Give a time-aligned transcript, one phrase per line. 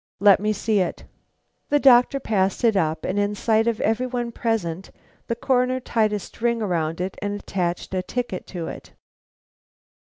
[0.19, 1.03] "Let me see it."
[1.69, 4.89] The doctor passed it up, and in sight of every one present
[5.27, 8.93] the Coroner tied a string around it and attached a ticket to it.